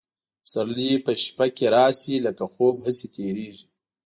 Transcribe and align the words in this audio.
پسرلي 0.43 0.91
په 1.05 1.11
شپه 1.23 1.45
کي 1.57 1.67
راسي 1.75 2.15
لکه 2.25 2.43
خوب 2.53 2.75
هسي 2.85 3.07
تیریږي 3.15 3.65